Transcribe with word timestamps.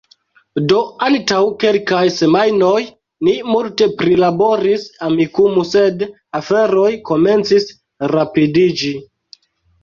Do, 0.69 0.77
antaŭ 1.07 1.41
kelkaj 1.63 1.99
semajnoj 2.15 2.79
ni 3.27 3.33
multe 3.49 3.87
prilaboris 3.99 4.87
Amikumu, 5.09 5.67
sed 5.75 6.03
aferoj 6.41 6.89
komencis 7.11 7.69
rapidiĝi 8.15 8.93